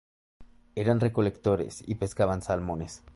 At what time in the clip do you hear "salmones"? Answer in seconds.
2.41-3.03